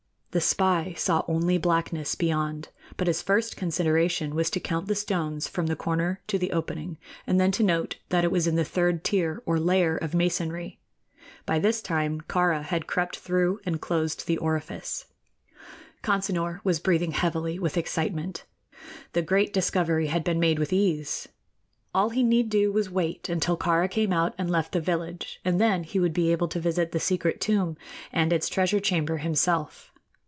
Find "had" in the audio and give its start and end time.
12.63-12.87, 20.07-20.23